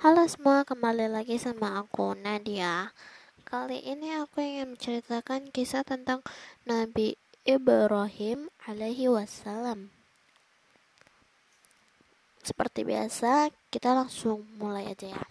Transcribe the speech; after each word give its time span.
Halo 0.00 0.24
semua, 0.24 0.64
kembali 0.64 1.12
lagi 1.12 1.36
sama 1.36 1.76
aku 1.76 2.16
Nadia. 2.16 2.88
Kali 3.44 3.84
ini 3.84 4.16
aku 4.16 4.40
ingin 4.40 4.72
menceritakan 4.72 5.52
kisah 5.52 5.84
tentang 5.84 6.24
Nabi 6.64 7.20
Ibrahim 7.44 8.48
alaihi 8.64 9.12
wassalam. 9.12 9.92
Seperti 12.40 12.88
biasa, 12.88 13.52
kita 13.68 13.92
langsung 13.92 14.48
mulai 14.56 14.88
aja 14.88 15.20
ya. 15.20 15.24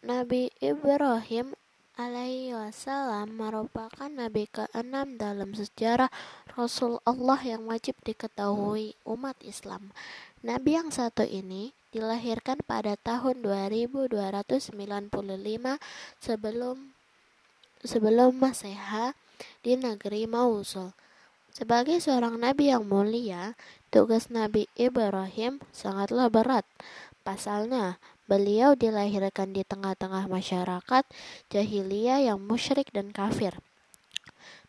Nabi 0.00 0.48
Ibrahim 0.64 1.52
alaihi 2.00 2.56
wasallam 2.56 3.36
merupakan 3.36 4.08
nabi 4.08 4.48
keenam 4.48 5.20
dalam 5.20 5.52
sejarah 5.52 6.08
Rasul 6.56 6.96
Allah 7.04 7.44
yang 7.44 7.68
wajib 7.68 7.92
diketahui 8.08 8.96
umat 9.04 9.36
Islam. 9.44 9.92
Nabi 10.40 10.80
yang 10.80 10.88
satu 10.88 11.28
ini 11.28 11.76
dilahirkan 11.92 12.58
pada 12.64 12.96
tahun 12.96 13.44
2295 13.44 14.72
sebelum 16.18 16.76
sebelum 17.84 18.32
Maseha 18.40 19.12
di 19.60 19.76
negeri 19.76 20.24
Mausul. 20.24 20.96
Sebagai 21.52 22.00
seorang 22.00 22.40
nabi 22.40 22.72
yang 22.72 22.88
mulia, 22.88 23.60
tugas 23.92 24.32
Nabi 24.32 24.72
Ibrahim 24.72 25.60
sangatlah 25.68 26.32
berat. 26.32 26.64
Pasalnya, 27.20 28.00
beliau 28.24 28.72
dilahirkan 28.72 29.52
di 29.52 29.60
tengah-tengah 29.60 30.32
masyarakat 30.32 31.04
jahiliyah 31.52 32.24
yang 32.24 32.40
musyrik 32.40 32.88
dan 32.96 33.12
kafir. 33.12 33.60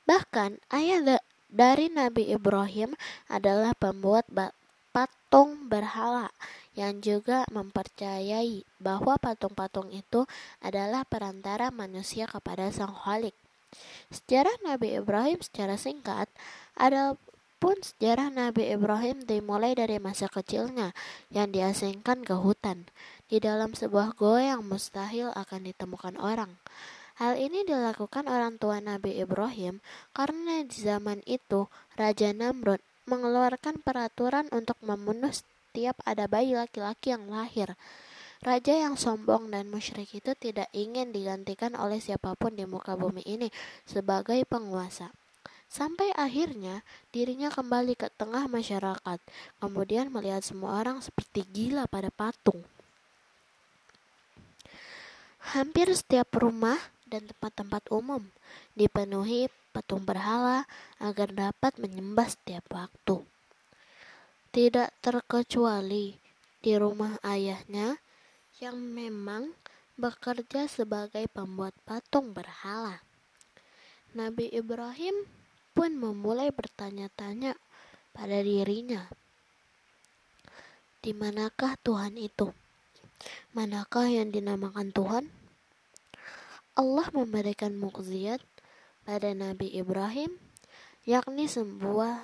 Bahkan, 0.03 0.59
ayah 0.75 1.23
dari 1.47 1.87
Nabi 1.87 2.35
Ibrahim 2.35 2.99
adalah 3.31 3.71
pembuat 3.79 4.27
patung 4.91 5.71
berhala 5.71 6.35
yang 6.73 7.01
juga 7.01 7.45
mempercayai 7.53 8.65
bahwa 8.81 9.17
patung-patung 9.21 9.93
itu 9.93 10.25
adalah 10.61 11.05
perantara 11.05 11.69
manusia 11.69 12.25
kepada 12.25 12.73
Sang 12.73 12.93
Khalik. 12.93 13.37
Sejarah 14.13 14.53
Nabi 14.61 14.93
Ibrahim 14.97 15.41
secara 15.41 15.77
singkat 15.77 16.29
ada 16.77 17.17
pun 17.57 17.79
sejarah 17.79 18.27
Nabi 18.27 18.75
Ibrahim 18.75 19.23
dimulai 19.23 19.71
dari 19.71 19.95
masa 19.95 20.27
kecilnya 20.27 20.91
yang 21.31 21.49
diasingkan 21.55 22.27
ke 22.27 22.35
hutan 22.35 22.91
di 23.31 23.39
dalam 23.39 23.71
sebuah 23.71 24.19
goa 24.19 24.43
yang 24.43 24.67
mustahil 24.67 25.31
akan 25.31 25.71
ditemukan 25.71 26.19
orang. 26.19 26.59
Hal 27.17 27.37
ini 27.37 27.63
dilakukan 27.63 28.25
orang 28.25 28.57
tua 28.57 28.81
Nabi 28.83 29.21
Ibrahim 29.21 29.79
karena 30.11 30.65
di 30.65 30.75
zaman 30.75 31.21
itu 31.23 31.69
Raja 31.95 32.33
Namrud 32.33 32.81
mengeluarkan 33.05 33.79
peraturan 33.79 34.49
untuk 34.51 34.75
membunuh 34.83 35.31
setiap 35.73 35.97
ada 36.05 36.29
bayi 36.29 36.53
laki-laki 36.53 37.17
yang 37.17 37.25
lahir. 37.33 37.73
Raja 38.45 38.77
yang 38.77 38.93
sombong 38.93 39.49
dan 39.49 39.73
musyrik 39.73 40.05
itu 40.13 40.37
tidak 40.37 40.69
ingin 40.69 41.09
digantikan 41.09 41.73
oleh 41.73 41.97
siapa 41.97 42.37
pun 42.37 42.53
di 42.53 42.61
muka 42.61 42.93
bumi 42.93 43.25
ini 43.25 43.49
sebagai 43.81 44.37
penguasa. 44.45 45.09
Sampai 45.65 46.13
akhirnya 46.13 46.85
dirinya 47.09 47.49
kembali 47.49 47.97
ke 47.97 48.13
tengah 48.13 48.45
masyarakat, 48.45 49.17
kemudian 49.57 50.13
melihat 50.13 50.45
semua 50.45 50.77
orang 50.77 51.01
seperti 51.01 51.41
gila 51.49 51.89
pada 51.89 52.13
patung. 52.13 52.61
Hampir 55.57 55.89
setiap 55.97 56.37
rumah 56.37 56.77
dan 57.09 57.25
tempat-tempat 57.25 57.89
umum 57.89 58.21
dipenuhi 58.77 59.49
patung 59.73 60.05
berhala 60.05 60.69
agar 61.01 61.33
dapat 61.33 61.81
menyembah 61.81 62.29
setiap 62.29 62.69
waktu. 62.69 63.32
Tidak 64.53 65.01
terkecuali 65.01 66.13
di 66.61 66.77
rumah 66.77 67.17
ayahnya 67.25 67.97
yang 68.61 68.77
memang 68.77 69.49
bekerja 69.97 70.69
sebagai 70.69 71.25
pembuat 71.25 71.73
patung 71.89 72.37
berhala. 72.37 73.01
Nabi 74.13 74.53
Ibrahim 74.53 75.25
pun 75.73 75.97
memulai 75.97 76.53
bertanya-tanya 76.53 77.57
pada 78.13 78.45
dirinya, 78.45 79.09
"Di 81.01 81.17
manakah 81.17 81.73
Tuhan 81.81 82.13
itu? 82.21 82.53
Manakah 83.57 84.05
yang 84.05 84.29
dinamakan 84.29 84.93
Tuhan?" 84.93 85.33
Allah 86.77 87.09
memberikan 87.09 87.73
mukjizat 87.73 88.45
pada 89.01 89.33
Nabi 89.33 89.73
Ibrahim, 89.73 90.37
yakni 91.09 91.49
sebuah 91.49 92.21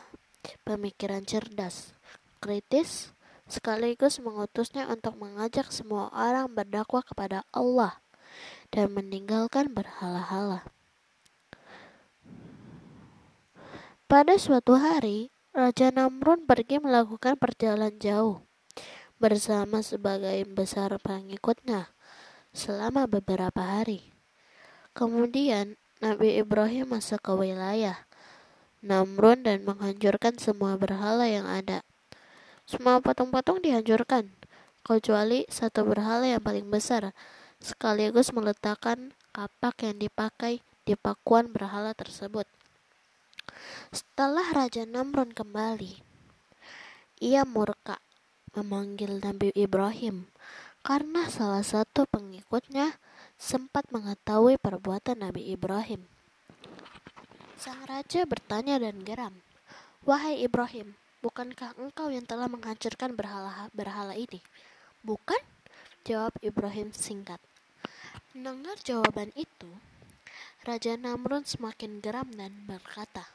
pemikiran 0.62 1.26
cerdas 1.26 1.98
kritis 2.40 3.14
sekaligus 3.46 4.24
mengutusnya 4.24 4.88
untuk 4.88 5.20
mengajak 5.20 5.70
semua 5.70 6.08
orang 6.16 6.50
berdakwah 6.54 7.04
kepada 7.04 7.44
Allah 7.52 8.00
dan 8.72 8.94
meninggalkan 8.94 9.74
berhala-hala. 9.74 10.64
Pada 14.10 14.42
suatu 14.42 14.74
hari, 14.74 15.30
Raja 15.54 15.94
Namrun 15.94 16.50
pergi 16.50 16.82
melakukan 16.82 17.38
perjalanan 17.38 17.94
jauh 18.02 18.42
bersama 19.20 19.84
sebagai 19.84 20.40
besar 20.50 20.96
pengikutnya 20.98 21.94
selama 22.56 23.06
beberapa 23.06 23.62
hari. 23.62 24.16
Kemudian 24.98 25.78
Nabi 26.00 26.40
Ibrahim 26.40 26.96
masuk 26.96 27.22
ke 27.22 27.34
wilayah 27.36 28.08
Namrun 28.80 29.44
dan 29.44 29.68
menghancurkan 29.68 30.40
semua 30.40 30.80
berhala 30.80 31.28
yang 31.28 31.46
ada. 31.46 31.84
Semua 32.70 33.02
patung-patung 33.02 33.66
dihancurkan, 33.66 34.30
kecuali 34.86 35.42
satu 35.50 35.90
berhala 35.90 36.30
yang 36.30 36.38
paling 36.38 36.70
besar, 36.70 37.18
sekaligus 37.58 38.30
meletakkan 38.30 39.10
kapak 39.34 39.90
yang 39.90 39.98
dipakai 39.98 40.62
di 40.86 40.94
pakuan 40.94 41.50
berhala 41.50 41.98
tersebut. 41.98 42.46
Setelah 43.90 44.54
Raja 44.54 44.86
Namrun 44.86 45.34
kembali, 45.34 45.98
ia 47.18 47.42
murka 47.42 47.98
memanggil 48.54 49.18
Nabi 49.18 49.50
Ibrahim 49.58 50.30
karena 50.86 51.26
salah 51.26 51.66
satu 51.66 52.06
pengikutnya 52.06 53.02
sempat 53.34 53.90
mengetahui 53.90 54.62
perbuatan 54.62 55.26
Nabi 55.26 55.50
Ibrahim. 55.58 56.06
Sang 57.58 57.82
raja 57.90 58.30
bertanya 58.30 58.78
dan 58.78 59.02
geram, 59.02 59.42
"Wahai 60.06 60.46
Ibrahim, 60.46 60.94
Bukankah 61.20 61.76
engkau 61.76 62.08
yang 62.08 62.24
telah 62.24 62.48
menghancurkan 62.48 63.12
berhala-berhala 63.12 64.16
ini? 64.16 64.40
Bukan? 65.04 65.40
Jawab 66.08 66.32
Ibrahim 66.40 66.96
singkat. 66.96 67.44
Mendengar 68.32 68.80
jawaban 68.88 69.36
itu, 69.36 69.68
Raja 70.64 70.96
Namrud 70.96 71.44
semakin 71.44 72.00
geram 72.00 72.32
dan 72.32 72.56
berkata, 72.64 73.28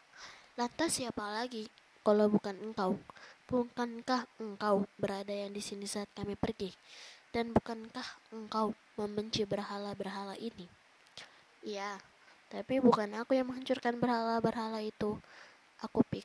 Lantas 0.57 0.97
siapa 0.97 1.29
lagi 1.29 1.69
kalau 2.01 2.31
bukan 2.33 2.57
engkau? 2.63 2.97
Bukankah 3.45 4.25
engkau 4.41 4.89
berada 4.97 5.35
yang 5.37 5.53
di 5.53 5.61
sini 5.61 5.85
saat 5.85 6.09
kami 6.17 6.41
pergi? 6.41 6.73
Dan 7.35 7.53
bukankah 7.53 8.33
engkau 8.33 8.73
membenci 8.97 9.45
berhala-berhala 9.45 10.41
ini? 10.41 10.71
Ya, 11.61 12.01
tapi 12.49 12.81
bukan 12.81 13.13
aku 13.19 13.35
yang 13.35 13.51
menghancurkan 13.51 13.99
berhala-berhala 13.99 14.81
itu. 14.81 15.19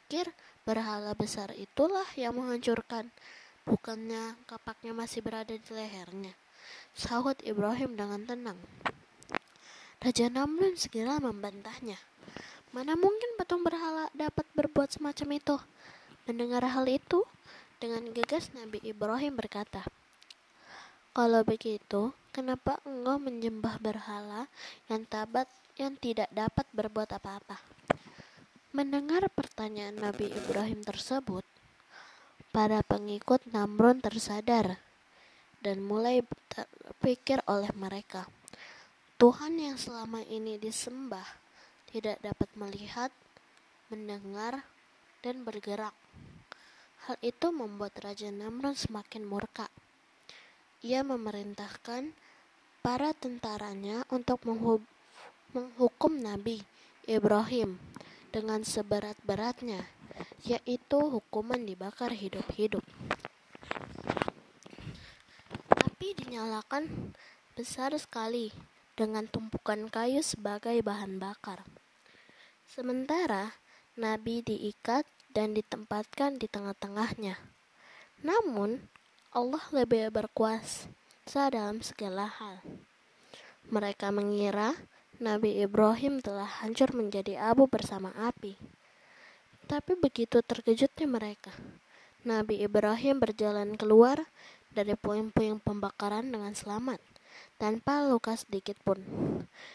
Pikir 0.10 0.34
berhala 0.66 1.14
besar 1.14 1.54
itulah 1.54 2.10
yang 2.18 2.34
menghancurkan. 2.34 3.14
Bukannya 3.62 4.42
kapaknya 4.50 4.90
masih 4.90 5.22
berada 5.22 5.54
di 5.54 5.70
lehernya. 5.70 6.34
Sahut 6.98 7.38
Ibrahim 7.46 7.94
dengan 7.94 8.26
tenang. 8.26 8.58
Raja 10.02 10.26
Namrud 10.34 10.82
segera 10.82 11.22
membantahnya. 11.22 12.02
Mana 12.74 12.98
mungkin 12.98 13.38
patung 13.38 13.62
berhala 13.62 14.10
dapat 14.18 14.50
berbuat 14.58 14.98
semacam 14.98 15.38
itu? 15.38 15.62
Mendengar 16.26 16.66
hal 16.66 16.90
itu, 16.90 17.22
dengan 17.78 18.10
gegas 18.10 18.50
Nabi 18.58 18.82
Ibrahim 18.82 19.38
berkata, 19.38 19.86
Kalau 21.14 21.46
begitu, 21.46 22.18
kenapa 22.34 22.82
engkau 22.82 23.22
menjembah 23.22 23.78
berhala 23.78 24.50
yang 24.90 25.06
tabat 25.06 25.46
yang 25.78 25.94
tidak 26.02 26.34
dapat 26.34 26.66
berbuat 26.74 27.14
apa-apa? 27.14 27.62
Mendengar 28.70 29.26
pertanyaan 29.34 29.98
Nabi 29.98 30.30
Ibrahim 30.30 30.86
tersebut, 30.86 31.42
para 32.54 32.86
pengikut 32.86 33.42
Namrun 33.50 33.98
tersadar 33.98 34.78
dan 35.66 35.82
mulai 35.82 36.22
terpikir 36.54 37.42
oleh 37.50 37.74
mereka, 37.74 38.30
Tuhan 39.18 39.58
yang 39.58 39.74
selama 39.74 40.22
ini 40.22 40.62
disembah 40.62 41.26
tidak 41.90 42.22
dapat 42.22 42.46
melihat, 42.54 43.10
mendengar, 43.90 44.62
dan 45.26 45.42
bergerak. 45.42 45.98
Hal 47.10 47.18
itu 47.26 47.50
membuat 47.50 47.98
Raja 47.98 48.30
Namrun 48.30 48.78
semakin 48.78 49.26
murka. 49.26 49.66
Ia 50.86 51.02
memerintahkan 51.02 52.14
para 52.86 53.18
tentaranya 53.18 54.06
untuk 54.14 54.46
menghukum 55.58 56.22
Nabi 56.22 56.62
Ibrahim 57.10 57.82
dengan 58.30 58.62
seberat-beratnya, 58.62 59.90
yaitu 60.46 61.00
hukuman 61.02 61.62
dibakar 61.66 62.14
hidup-hidup. 62.14 62.86
Api 65.74 66.16
dinyalakan 66.16 67.14
besar 67.58 67.92
sekali 68.00 68.54
dengan 68.96 69.28
tumpukan 69.28 69.90
kayu 69.92 70.24
sebagai 70.24 70.80
bahan 70.86 71.20
bakar. 71.20 71.66
Sementara 72.70 73.58
Nabi 74.00 74.46
diikat 74.46 75.04
dan 75.34 75.58
ditempatkan 75.58 76.40
di 76.40 76.48
tengah-tengahnya. 76.48 77.36
Namun, 78.24 78.84
Allah 79.30 79.62
lebih 79.76 80.12
berkuasa 80.12 80.90
dalam 81.54 81.80
segala 81.86 82.26
hal. 82.26 82.66
Mereka 83.70 84.10
mengira 84.10 84.74
Nabi 85.20 85.60
Ibrahim 85.60 86.24
telah 86.24 86.48
hancur 86.64 86.96
menjadi 86.96 87.36
abu 87.36 87.68
bersama 87.68 88.16
api. 88.16 88.56
Tapi 89.68 90.00
begitu 90.00 90.40
terkejutnya 90.40 91.12
mereka. 91.12 91.52
Nabi 92.24 92.64
Ibrahim 92.64 93.20
berjalan 93.20 93.76
keluar 93.76 94.32
dari 94.72 94.96
puing-puing 94.96 95.60
pembakaran 95.60 96.32
dengan 96.32 96.56
selamat 96.56 97.04
tanpa 97.60 98.08
luka 98.08 98.32
sedikit 98.40 98.80
pun. 98.88 99.04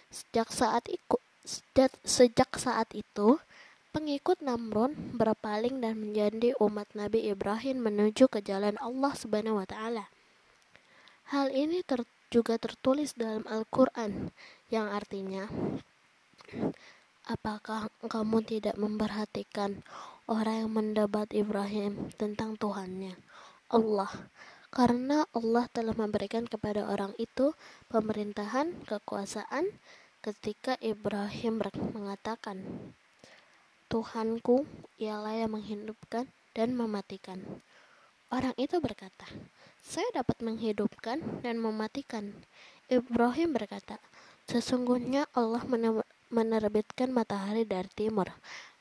Sejak 0.08 0.49
saat 0.49 0.88
itu, 0.88 1.20
sejak, 1.44 1.93
sejak 2.08 2.50
saat 2.56 2.88
itu, 2.97 3.37
pengikut 3.93 4.40
Namrun 4.40 4.97
berpaling 5.12 5.85
dan 5.85 6.00
menjadi 6.00 6.56
umat 6.56 6.88
Nabi 6.97 7.29
Ibrahim 7.29 7.85
menuju 7.85 8.32
ke 8.32 8.40
jalan 8.40 8.81
Allah 8.81 9.12
Subhanahu 9.12 9.61
wa 9.61 9.69
taala. 9.69 10.08
Hal 11.29 11.52
ini 11.52 11.85
ter, 11.85 12.08
juga 12.32 12.61
tertulis 12.61 13.17
dalam 13.17 13.44
Al-Qur'an 13.49 14.31
yang 14.71 14.88
artinya 14.93 15.49
Apakah 17.25 17.88
kamu 18.05 18.44
tidak 18.44 18.76
memperhatikan 18.76 19.81
orang 20.29 20.69
yang 20.69 20.73
mendebat 20.76 21.32
Ibrahim 21.32 22.12
tentang 22.21 22.61
Tuhannya? 22.61 23.17
Allah 23.73 24.12
karena 24.75 25.23
Allah 25.31 25.71
telah 25.71 25.94
memberikan 25.94 26.50
kepada 26.50 26.85
orang 26.91 27.15
itu 27.17 27.55
pemerintahan, 27.94 28.75
kekuasaan 28.91 29.71
ketika 30.19 30.75
Ibrahim 30.82 31.62
mengatakan, 31.94 32.61
Tuhanku 33.87 34.67
ialah 34.99 35.32
yang 35.38 35.55
menghidupkan 35.55 36.26
dan 36.59 36.75
mematikan. 36.75 37.62
Orang 38.34 38.50
itu 38.58 38.82
berkata, 38.82 39.31
saya 39.78 40.10
dapat 40.10 40.42
menghidupkan 40.42 41.22
dan 41.46 41.54
mematikan. 41.62 42.34
Ibrahim 42.90 43.54
berkata, 43.54 44.02
sesungguhnya 44.50 45.31
Allah 45.38 45.62
menerbitkan 46.34 47.14
matahari 47.14 47.62
dari 47.62 47.86
timur, 47.94 48.26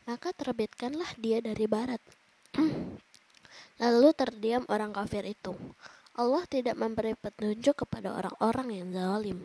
maka 0.10 0.34
terbitkanlah 0.34 1.14
dia 1.22 1.38
dari 1.38 1.70
barat. 1.70 2.02
Lalu 3.86 4.10
terdiam 4.18 4.66
orang 4.74 4.90
kafir 4.90 5.22
itu. 5.22 5.54
Allah 6.18 6.50
tidak 6.50 6.74
memberi 6.74 7.14
petunjuk 7.14 7.86
kepada 7.86 8.18
orang-orang 8.18 8.74
yang 8.74 8.90
zalim. 8.90 9.38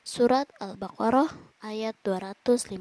Surat 0.00 0.48
Al-Baqarah 0.56 1.28
ayat 1.60 2.00
258. 2.00 2.80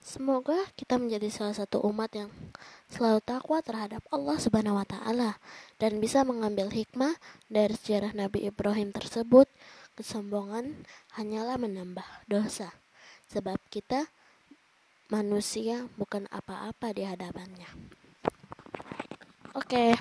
Semoga 0.00 0.58
kita 0.78 1.02
menjadi 1.02 1.28
salah 1.34 1.54
satu 1.54 1.82
umat 1.82 2.14
yang 2.14 2.30
selalu 2.90 3.22
takwa 3.22 3.62
terhadap 3.62 4.02
Allah 4.10 4.36
Subhanahu 4.36 4.82
wa 4.82 4.86
taala 4.86 5.38
dan 5.78 6.02
bisa 6.02 6.26
mengambil 6.26 6.68
hikmah 6.68 7.14
dari 7.46 7.72
sejarah 7.78 8.12
Nabi 8.12 8.50
Ibrahim 8.50 8.90
tersebut. 8.90 9.46
Kesombongan 9.94 10.86
hanyalah 11.14 11.60
menambah 11.60 12.06
dosa 12.26 12.74
sebab 13.30 13.58
kita 13.70 14.10
manusia 15.10 15.86
bukan 15.94 16.26
apa-apa 16.30 16.94
di 16.94 17.06
hadapannya. 17.06 17.70
Oke. 19.54 19.94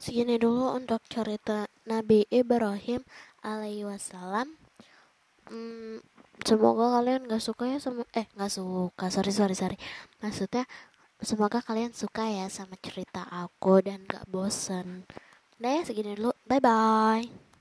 Segini 0.00 0.36
dulu 0.36 0.72
untuk 0.76 1.00
cerita 1.08 1.68
Nabi 1.88 2.28
Ibrahim 2.28 3.00
alaihi 3.40 3.88
wasallam. 3.88 4.56
Hmm, 5.48 6.00
semoga 6.44 7.00
kalian 7.00 7.28
gak 7.28 7.44
suka 7.44 7.68
ya 7.68 7.78
sama 7.80 8.08
eh 8.16 8.26
gak 8.36 8.52
suka 8.52 9.12
sorry 9.12 9.30
sorry 9.30 9.52
sorry 9.52 9.76
maksudnya 10.24 10.64
semoga 11.24 11.58
kalian 11.64 11.92
suka 11.96 12.28
ya 12.28 12.46
sama 12.52 12.76
cerita 12.78 13.24
aku 13.28 13.80
dan 13.80 14.04
gak 14.04 14.28
bosen. 14.28 15.08
Ya 15.58 15.80
segini 15.80 16.14
dulu. 16.14 16.36
Bye 16.44 16.60
bye 16.60 17.53